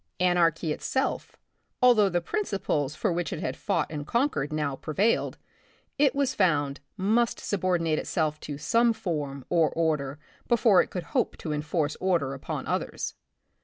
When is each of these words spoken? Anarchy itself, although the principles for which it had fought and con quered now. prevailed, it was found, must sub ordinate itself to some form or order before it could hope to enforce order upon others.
Anarchy 0.19 0.73
itself, 0.73 1.35
although 1.79 2.09
the 2.09 2.21
principles 2.21 2.95
for 2.95 3.13
which 3.13 3.31
it 3.31 3.39
had 3.39 3.55
fought 3.55 3.85
and 3.91 4.07
con 4.07 4.31
quered 4.31 4.51
now. 4.51 4.75
prevailed, 4.75 5.37
it 5.99 6.15
was 6.15 6.33
found, 6.33 6.79
must 6.97 7.39
sub 7.39 7.63
ordinate 7.63 7.99
itself 7.99 8.39
to 8.39 8.57
some 8.57 8.93
form 8.93 9.45
or 9.47 9.69
order 9.69 10.17
before 10.47 10.81
it 10.81 10.89
could 10.89 11.03
hope 11.13 11.37
to 11.37 11.53
enforce 11.53 11.95
order 12.01 12.33
upon 12.33 12.65
others. 12.65 13.13